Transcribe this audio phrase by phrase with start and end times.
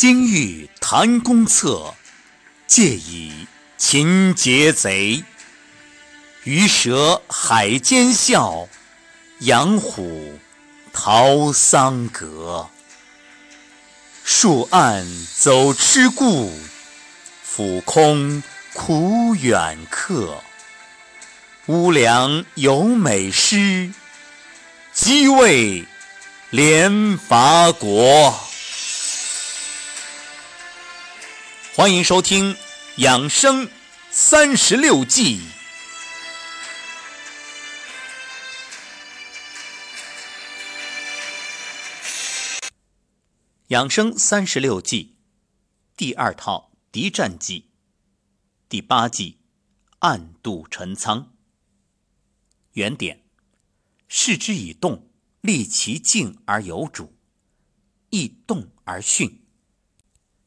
[0.00, 1.92] 今欲谈公策，
[2.68, 5.24] 借以擒劫贼。
[6.44, 8.68] 鱼蛇海间笑，
[9.40, 10.38] 羊虎
[10.92, 12.70] 逃桑阁。
[14.22, 15.04] 树岸
[15.36, 16.56] 走痴故，
[17.42, 18.40] 俯空
[18.74, 20.44] 苦远客。
[21.66, 23.92] 乌梁有美诗，
[24.92, 25.84] 即为
[26.50, 28.47] 连伐国。
[31.78, 32.54] 欢迎收听
[32.96, 33.70] 《养生
[34.10, 35.38] 三十六计》。
[43.68, 45.18] 养生三十六计，
[45.96, 47.70] 第二套敌战计，
[48.68, 49.38] 第八计
[50.00, 51.32] 暗度陈仓。
[52.72, 53.22] 原点：
[54.08, 55.08] 视之以动，
[55.42, 57.12] 立其静而有主；
[58.10, 59.46] 易动而训。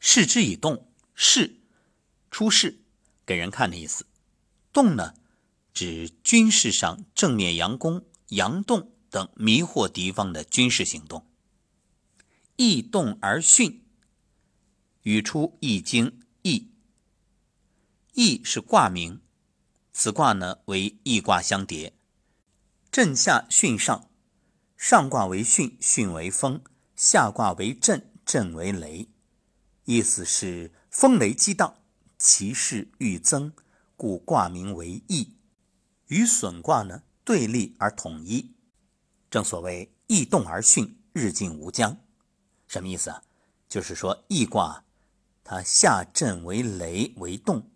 [0.00, 1.60] 视之以动，示
[2.30, 2.82] 出示
[3.24, 4.04] 给人看的意思；
[4.72, 5.14] 动呢，
[5.72, 11.26] 指军事上正面佯攻、佯动等迷惑敌方的军事行动。
[12.56, 13.84] 易动而训，
[15.02, 16.06] 语出《易经》
[16.42, 16.68] 易。
[18.14, 19.20] 易是卦名，
[19.92, 21.94] 此卦呢为易卦相叠。
[22.90, 24.10] 震下巽上，
[24.76, 26.60] 上卦为巽，巽为风；
[26.94, 29.08] 下卦为震，震为雷。
[29.84, 31.78] 意思是风雷激荡，
[32.18, 33.54] 其势愈增，
[33.96, 35.34] 故卦名为易。
[36.08, 38.52] 与损卦呢对立而统一，
[39.30, 41.96] 正所谓易动而巽，日进无疆。
[42.68, 43.22] 什么意思啊？
[43.70, 44.84] 就是说易卦
[45.42, 47.70] 它下震为雷为动，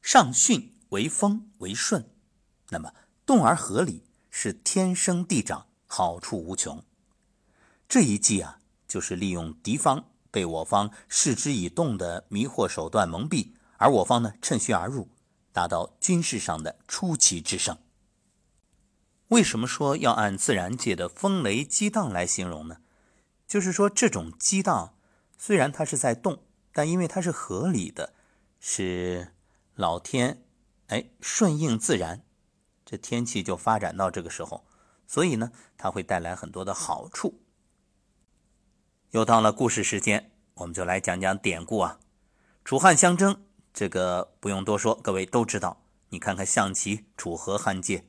[0.00, 2.08] 上巽为风为顺，
[2.70, 2.94] 那么
[3.26, 4.04] 动而合理。
[4.30, 6.82] 是天生地长，好处无穷。
[7.86, 8.58] 这一计啊，
[8.88, 15.08] 就是利用敌方被我方视之以动的迷惑手段蒙蔽，而我方呢趁虚而入，
[15.52, 17.78] 达到军事上的出奇制胜。
[19.28, 22.78] 为什么说要按自然界的风雷激荡来形容呢？
[23.46, 24.94] 就是说这种激荡
[25.36, 28.14] 虽然它是在动，但因为它是合理的，
[28.58, 29.34] 是
[29.74, 30.42] 老天
[30.86, 32.24] 哎顺应自然。
[32.84, 34.64] 这天气就发展到这个时候，
[35.06, 37.41] 所以呢，它会带来很多的好处。
[39.12, 42.00] 又到了故事时间，我们就来讲讲典故啊。
[42.64, 43.42] 楚汉相争，
[43.74, 45.82] 这个不用多说，各位都知道。
[46.08, 48.06] 你看看象棋，楚河汉界，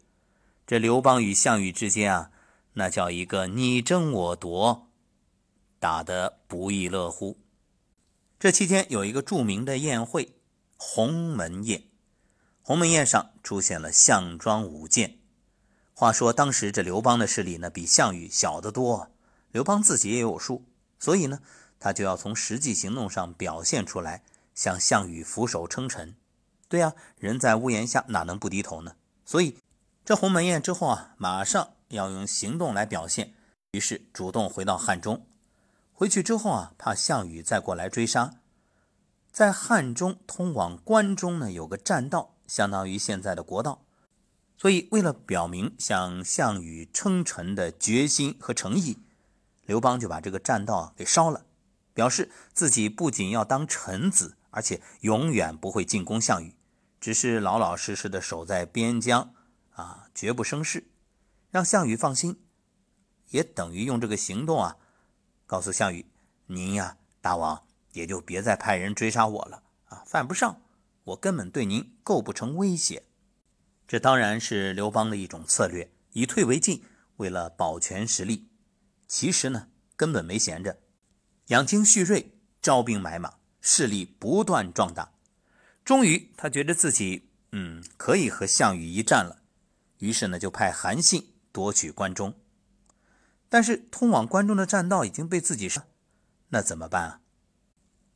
[0.65, 2.31] 这刘邦与项羽之间啊，
[2.75, 4.87] 那叫一个你争我夺，
[5.77, 7.37] 打得不亦乐乎。
[8.39, 10.37] 这期间有一个著名的宴会——
[10.77, 11.83] 鸿门宴。
[12.61, 15.19] 鸿门宴上出现了项庄舞剑。
[15.93, 19.11] 话说当时这刘邦的势力呢，比项羽小得多。
[19.51, 20.63] 刘邦自己也有数，
[21.03, 21.41] 所以呢，
[21.81, 24.23] 他就要从实际行动上表现出来，
[24.55, 26.15] 向项羽俯首称臣。
[26.69, 28.95] 对呀，人在屋檐下哪能不低头呢？
[29.25, 29.57] 所以
[30.05, 33.33] 这鸿门宴之后啊，马上要用行动来表现。
[33.71, 35.25] 于是主动回到汉中。
[35.91, 38.35] 回去之后啊，怕项羽再过来追杀，
[39.29, 42.33] 在汉中通往关中呢，有个栈道。
[42.47, 43.81] 相当于现在的国道，
[44.57, 48.99] 所以为了表明向项羽称臣的决心和诚意，
[49.65, 51.45] 刘邦就把这个栈道给烧了，
[51.93, 56.55] 表示自己不仅要当臣子，而且永远不会进攻项羽，
[56.99, 59.33] 只是老老实实的守在边疆，
[59.71, 60.87] 啊，绝不生事，
[61.49, 62.41] 让项羽放心，
[63.29, 64.77] 也等于用这个行动啊，
[65.45, 66.05] 告诉项羽，
[66.47, 67.63] 您呀，大王
[67.93, 70.61] 也就别再派人追杀我了，啊，犯不上。
[71.05, 73.03] 我根本对您构不成威胁，
[73.85, 76.81] 这当然是刘邦的一种策略，以退为进，
[77.17, 78.47] 为了保全实力。
[79.13, 80.79] 其实呢，根本没闲着，
[81.49, 82.31] 养精蓄锐，
[82.63, 85.11] 招兵买马，势力不断壮大。
[85.85, 89.43] 终于，他觉得自己嗯可以和项羽一战了，
[89.99, 92.33] 于是呢，就派韩信夺取关中。
[93.49, 95.85] 但是，通往关中的栈道已经被自己杀，
[96.49, 97.21] 那怎么办啊？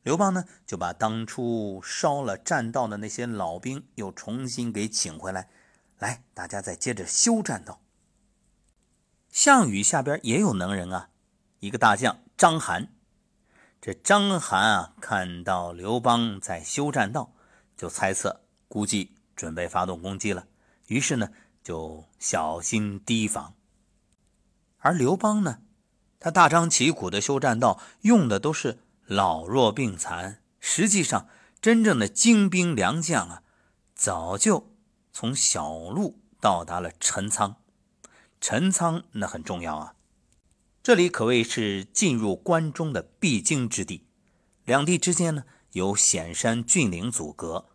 [0.02, 5.48] 刘邦呢，就把当初烧了栈道的那些老兵又重新给请回来，
[6.00, 7.80] 来，大家再接着修栈道。
[9.38, 11.10] 项羽下边也有能人啊，
[11.60, 12.88] 一个大将章邯。
[13.80, 17.32] 这章邯啊，看到刘邦在修栈道，
[17.76, 20.48] 就猜测，估计准备发动攻击了，
[20.88, 21.28] 于是呢，
[21.62, 23.54] 就小心提防。
[24.78, 25.60] 而刘邦呢，
[26.18, 28.80] 他大张旗鼓的修栈道，用的都是。
[29.06, 31.28] 老弱病残，实际上
[31.60, 33.42] 真正的精兵良将啊，
[33.94, 34.74] 早就
[35.12, 37.54] 从小路到达了陈仓。
[38.40, 39.94] 陈仓那很重要啊，
[40.82, 44.06] 这里可谓是进入关中的必经之地。
[44.64, 47.70] 两地之间呢有险山峻岭阻隔，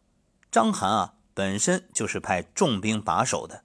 [0.51, 3.63] 章邯啊本身就是派重兵把守的。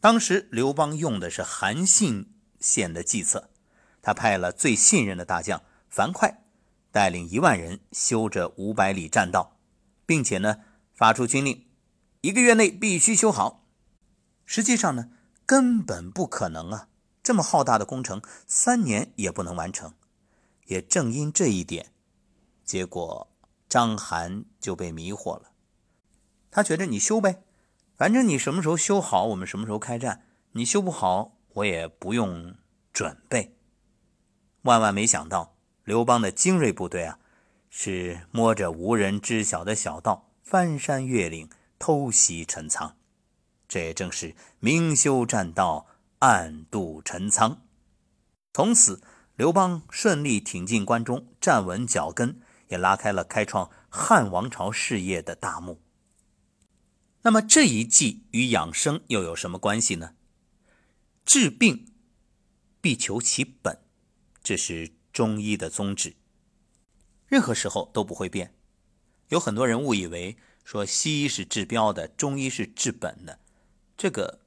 [0.00, 3.50] 当时刘邦用的是韩信献的计策，
[4.02, 6.38] 他派了最信任的大将樊哙，
[6.90, 9.58] 带领一万人修这五百里栈道，
[10.04, 10.58] 并且呢
[10.94, 11.66] 发出军令，
[12.20, 13.66] 一个月内必须修好。
[14.44, 15.10] 实际上呢
[15.46, 16.88] 根本不可能啊，
[17.22, 19.94] 这么浩大的工程三年也不能完成。
[20.66, 21.92] 也正因这一点，
[22.64, 23.28] 结果
[23.68, 25.52] 章邯就被迷惑了。
[26.50, 27.44] 他觉得你修呗，
[27.94, 30.24] 反正你什么时候修好，我们什么时候开战。
[30.52, 32.56] 你修不好，我也不用
[32.92, 33.56] 准备。
[34.62, 35.54] 万万没想到，
[35.84, 37.20] 刘邦的精锐部队啊，
[37.70, 41.48] 是摸着无人知晓的小道，翻山越岭，
[41.78, 42.96] 偷袭陈仓。
[43.68, 45.86] 这也正是明修栈道，
[46.20, 47.62] 暗度陈仓。
[48.52, 49.02] 从此。
[49.36, 55.82] 刘邦顺利挺进关中，站稳脚跟，也拉开了开创汉王朝事业的大幕。
[57.20, 60.14] 那么这一计与养生又有什么关系呢？
[61.26, 61.92] 治病
[62.80, 63.78] 必求其本，
[64.42, 66.16] 这是中医的宗旨，
[67.26, 68.54] 任何时候都不会变。
[69.28, 73.38] 有很多人误以为说西医是治标的，中医是治本的，
[73.96, 74.40] 这个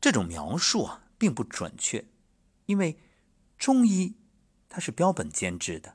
[0.00, 2.04] 这种描述啊并不准确，
[2.66, 2.98] 因为。
[3.58, 4.14] 中医，
[4.70, 5.94] 它是标本兼治的，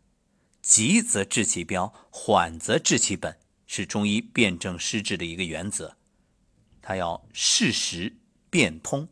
[0.61, 5.97] 急则治其标，缓则治其本，是中医辨证施治的一个原则。
[6.79, 8.17] 它要适时
[8.51, 9.09] 变通。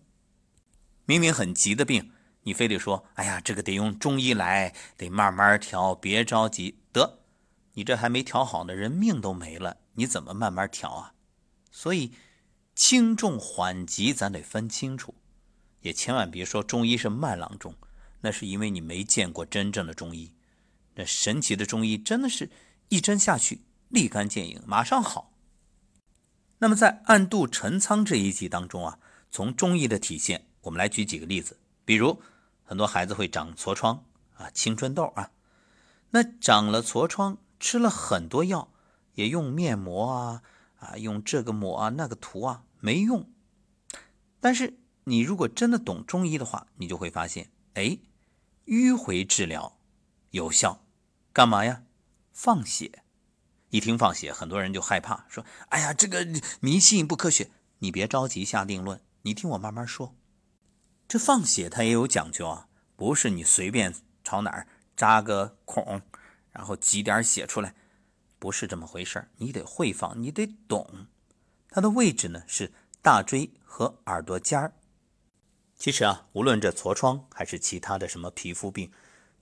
[1.06, 2.12] 明明很急的病，
[2.44, 7.24] 你非得说：“哎呀，这个得用中医来，得慢慢调，别着急。”得，
[7.74, 11.16] 你这还没调好呢，人命都没了，你怎么慢慢调啊？
[11.72, 12.14] 所以，
[12.76, 15.16] 轻重缓急咱得分清楚，
[15.82, 17.76] 也千万别说中医是慢郎中。
[18.22, 20.34] 那是因为你没见过真正的中医，
[20.96, 22.50] 那神奇的中医真的是
[22.88, 25.34] 一针下去立竿见影，马上好。
[26.60, 28.98] 那么在暗度陈仓这一集当中啊，
[29.30, 31.60] 从中医的体现，我们来举几个例子。
[31.84, 32.22] 比如
[32.64, 34.06] 很多孩子会长痤疮
[34.36, 35.32] 啊、青春痘啊，
[36.12, 38.72] 那长了痤疮，吃了很多药，
[39.16, 40.42] 也用面膜啊
[40.84, 43.30] 啊，用这个抹啊那个涂啊，没用。
[44.40, 47.98] 但是你如果真的懂中医的话，你就会发现，哎。
[48.66, 49.78] 迂回治疗
[50.32, 50.86] 有效，
[51.34, 51.84] 干嘛呀？
[52.32, 53.04] 放血。
[53.72, 56.26] 一听放血，很多人就害怕，说：“哎呀，这个
[56.62, 60.16] 迷信不科学。”你别着急下定论，你听我慢慢说。
[61.10, 63.94] 这放血它也有讲究啊，不是你随便
[64.24, 64.66] 朝哪儿
[64.96, 66.02] 扎个孔，
[66.54, 67.76] 然后挤点血出来，
[68.44, 71.08] 不是这么回事你得会放，你得懂。
[71.70, 74.74] 它的位置呢是大椎和耳朵尖儿。
[75.78, 78.92] 其实啊，无论这痤疮还是其他的什么皮肤病，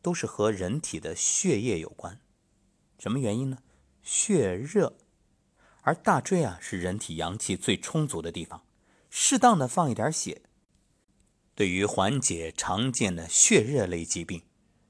[0.03, 2.19] 都是和人体的血液有关。
[2.99, 3.57] 什么原因呢？
[4.03, 4.95] 血热，
[5.81, 8.63] 而大椎啊是人体阳气最充足的地方，
[9.09, 10.43] 适当的放一点血，
[11.55, 14.43] 对于缓解常见的血热类疾病，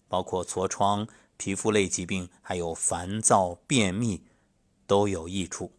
[0.09, 1.07] 包括痤疮、
[1.41, 4.21] 皮肤类疾病，还有烦躁、便秘，
[4.85, 5.71] 都有益处。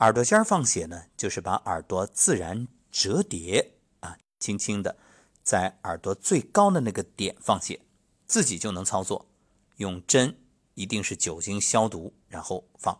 [0.00, 4.18] 耳朵尖放血呢，就是把耳朵自然折叠啊。
[4.38, 4.98] 轻轻的，
[5.42, 7.80] 在耳朵最高的那个点放血，
[8.26, 9.26] 自己就能操作。
[9.76, 10.36] 用针
[10.74, 12.94] 一定是酒精消毒，然后放。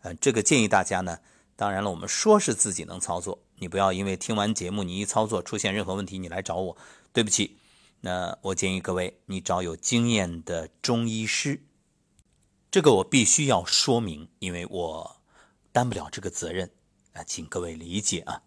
[0.00, 1.20] 呃，这个建议大家呢，
[1.54, 6.76] 当然了，我们说是自己能操作，你不要因为听完节目你一操作出现任何问题，你来找我，
[7.12, 7.56] 对不起。
[8.00, 11.62] 那我建议各位，你找有经验的中医师。
[12.70, 15.20] 这个我必须要说明，因为我
[15.72, 16.70] 担不了这个责任
[17.12, 18.42] 啊，请各位理解啊。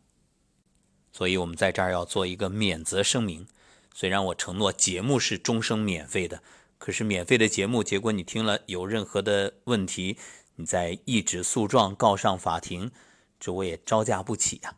[1.12, 3.48] 所以，我们在这儿要做一个免责声明。
[3.94, 6.42] 虽然我承诺节目是终生免费的，
[6.78, 10.18] 可是免费的节目，结果你听了有任何的问题，
[10.56, 12.92] 你再一纸诉状告上法庭，
[13.38, 14.78] 这我也招架不起呀。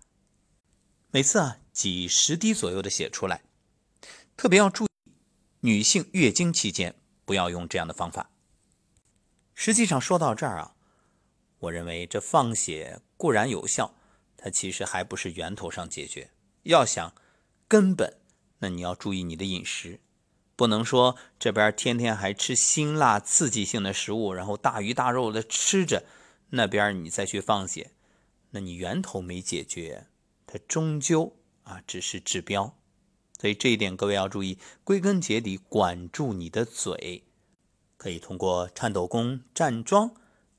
[1.12, 3.44] 每次啊，几十滴左右的血出来，
[4.44, 4.90] 特别要注意，
[5.62, 8.30] 女性月经期间不要用这样的方法。
[9.56, 10.76] 实际上说到这儿啊，
[11.60, 13.96] 我认为这放血固然有效。
[14.36, 16.32] 它其实还不是源头上解决，
[16.64, 17.16] 要想
[17.70, 18.18] 根本，
[18.60, 20.02] 那你要注意你的饮食，
[20.58, 26.04] 不能说这边天天还吃辛辣刺激性的食物，然后大鱼大肉的吃着，
[26.50, 27.92] 那边你再去放血，
[28.50, 30.08] 那你源头没解决，
[30.46, 31.34] 它终究
[31.64, 32.78] 啊只是治标，
[33.44, 37.26] 所以这一点各位要注意，归根结底管住你的嘴，
[37.98, 40.16] 可以通过颤抖功站桩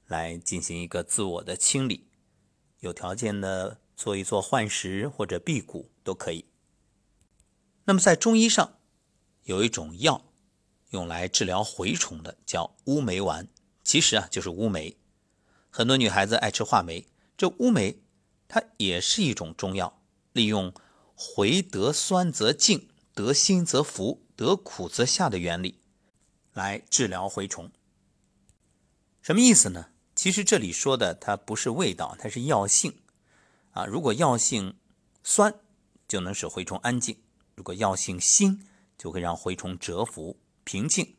[0.06, 2.06] 来进行一个自我的清理。
[2.80, 6.44] 有条件的做一做换食或者辟谷都可以。
[7.84, 8.76] 那么在中医上，
[9.44, 10.22] 有一种药，
[10.90, 13.48] 用来治疗蛔虫的，叫乌梅丸，
[13.82, 14.94] 其实啊就是乌梅。
[15.70, 17.96] 很多女孩子爱吃话梅，这乌梅
[18.46, 20.02] 它也是一种中药，
[20.34, 20.74] 利用
[21.14, 25.80] 回得酸则静，得辛则服，得苦则下的原理
[26.52, 27.70] 来治疗蛔虫。
[29.22, 29.90] 什么意思呢？
[30.14, 33.00] 其实这里说的它不是味道，它是药性
[33.72, 33.84] 啊。
[33.84, 34.76] 如果药性
[35.22, 35.54] 酸，
[36.06, 37.16] 就能使蛔虫安静；
[37.54, 38.66] 如果药性辛，
[38.98, 41.16] 就会让蛔虫蛰伏平静；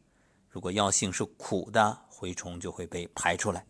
[0.49, 3.65] 如果药性是苦的，蛔虫就会被排出来。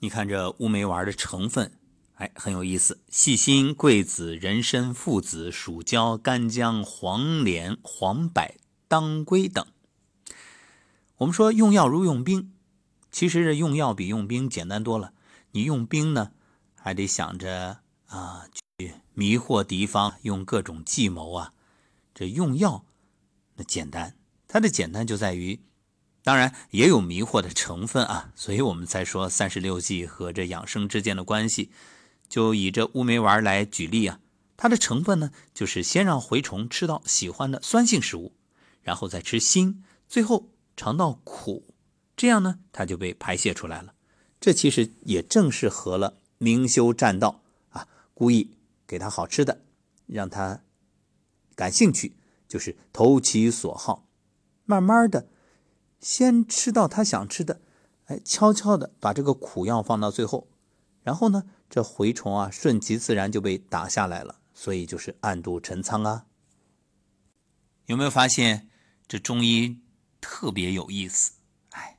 [0.00, 1.77] 你看这乌梅丸的成分，
[2.18, 8.56] 哎，很有意思：细辛、桂子、人参、附子、蜀椒、干姜、黄连、黄柏、
[8.88, 9.64] 当归等。
[11.18, 12.52] 我们说用药如用兵，
[13.12, 15.12] 其实这用药比用兵简单多了。
[15.52, 16.32] 你用兵呢，
[16.74, 18.46] 还得想着啊
[18.78, 21.52] 去迷惑敌方，用各种计谋啊。
[22.12, 22.84] 这用药
[23.54, 24.16] 那简单，
[24.48, 25.60] 它的简单就在于。
[26.24, 31.70] 当然也有迷惑的成分啊，所以我们才说三十六计和这养生之间的关系。
[32.28, 34.20] 就以这乌梅丸来举例啊，
[34.56, 38.34] 它的成分呢，就是先让蛔虫吃到喜欢的酸性食物，
[38.82, 41.64] 然后再吃辛，最后尝到苦，
[42.16, 43.94] 这样呢，它就被排泄出来了。
[44.40, 48.52] 这其实也正是合了明修栈道啊，故意
[48.86, 49.62] 给他好吃的，
[50.06, 50.62] 让他
[51.56, 52.16] 感兴趣，
[52.46, 54.06] 就是投其所好，
[54.64, 55.28] 慢慢的。
[56.00, 57.60] 先吃到他想吃的，
[58.04, 60.46] 哎，悄悄的把这个苦药放到最后，
[61.02, 64.40] 然后呢，这蛔虫啊，顺其自然就被打下来了。
[64.54, 66.26] 所以就是暗度陈仓啊。
[67.86, 68.68] 有没有发现
[69.06, 69.80] 这中医
[70.20, 71.32] 特别有意思？
[71.70, 71.98] 哎，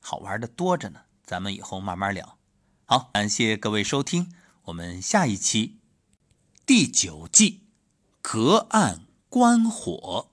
[0.00, 1.02] 好玩的多着呢。
[1.22, 2.38] 咱们以后慢慢聊。
[2.86, 4.32] 好，感谢各位收听，
[4.64, 5.78] 我们下一期
[6.64, 7.66] 第九季
[8.20, 10.30] 隔岸观火。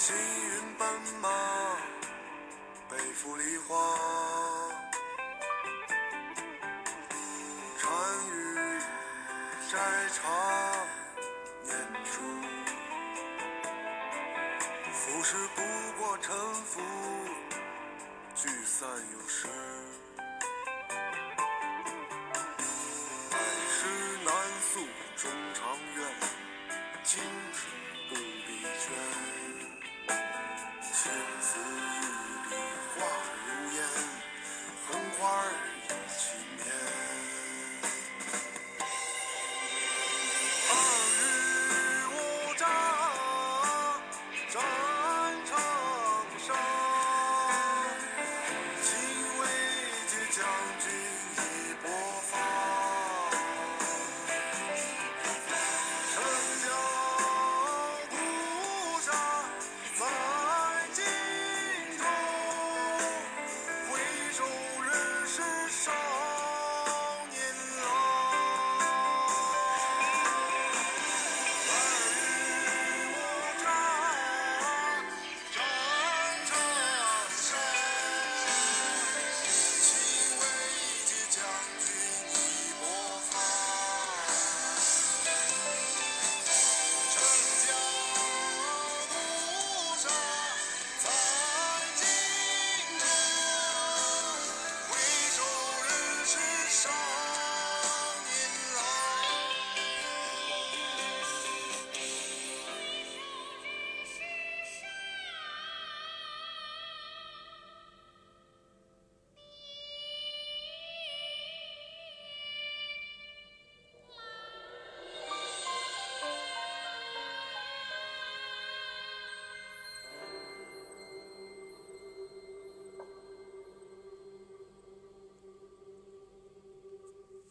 [0.00, 0.88] 行云奔
[1.20, 1.28] 马，
[2.88, 3.76] 背负梨花，
[7.82, 7.86] 单
[8.30, 8.56] 于
[9.70, 9.78] 摘
[10.08, 10.22] 茶
[11.64, 12.22] 念书，
[14.90, 15.62] 浮世不
[16.02, 16.80] 过沉浮，
[18.34, 19.48] 聚散有时。